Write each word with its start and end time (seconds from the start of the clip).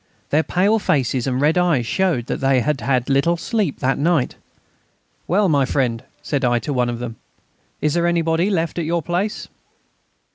Their 0.31 0.41
pale 0.41 0.79
faces 0.79 1.27
and 1.27 1.39
red 1.39 1.59
eyes 1.59 1.85
showed 1.85 2.25
that 2.25 2.39
they 2.39 2.61
had 2.61 2.81
had 2.81 3.07
little 3.07 3.37
sleep 3.37 3.81
that 3.81 3.99
night. 3.99 4.33
"Well, 5.27 5.47
my 5.47 5.63
friend," 5.63 6.03
said 6.23 6.43
I 6.43 6.57
to 6.57 6.73
one 6.73 6.89
of 6.89 6.97
them, 6.97 7.17
"is 7.81 7.93
there 7.93 8.07
anybody 8.07 8.49
left 8.49 8.79
at 8.79 8.85
your 8.85 9.03
place?" 9.03 9.47